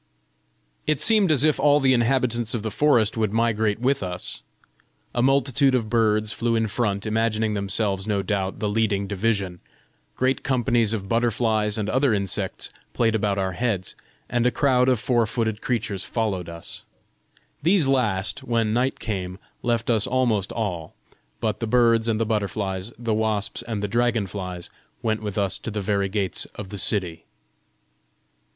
It 0.87 0.99
seemed 0.99 1.31
as 1.31 1.43
if 1.43 1.59
all 1.59 1.79
the 1.79 1.93
inhabitants 1.93 2.55
of 2.55 2.63
the 2.63 2.71
forest 2.71 3.17
would 3.17 3.31
migrate 3.31 3.77
with 3.77 4.01
us. 4.01 4.41
A 5.13 5.21
multitude 5.21 5.75
of 5.75 5.91
birds 5.91 6.33
flew 6.33 6.55
in 6.55 6.67
front, 6.69 7.05
imagining 7.05 7.53
themselves, 7.53 8.07
no 8.07 8.23
doubt, 8.23 8.57
the 8.57 8.67
leading 8.67 9.05
division; 9.05 9.59
great 10.15 10.41
companies 10.41 10.91
of 10.93 11.07
butterflies 11.07 11.77
and 11.77 11.87
other 11.87 12.15
insects 12.15 12.71
played 12.93 13.13
about 13.13 13.37
our 13.37 13.51
heads; 13.51 13.93
and 14.27 14.43
a 14.47 14.49
crowd 14.49 14.89
of 14.89 14.99
four 14.99 15.27
footed 15.27 15.61
creatures 15.61 16.03
followed 16.03 16.49
us. 16.49 16.83
These 17.61 17.85
last, 17.87 18.39
when 18.41 18.73
night 18.73 18.99
came, 18.99 19.37
left 19.61 19.87
us 19.91 20.07
almost 20.07 20.51
all; 20.51 20.95
but 21.39 21.59
the 21.59 21.67
birds 21.67 22.07
and 22.07 22.19
the 22.19 22.25
butterflies, 22.25 22.91
the 22.97 23.13
wasps 23.13 23.61
and 23.67 23.83
the 23.83 23.87
dragon 23.87 24.25
flies, 24.25 24.71
went 25.03 25.21
with 25.21 25.37
us 25.37 25.59
to 25.59 25.69
the 25.69 25.79
very 25.79 26.09
gates 26.09 26.45
of 26.55 26.69
the 26.69 26.79
city. 26.79 27.25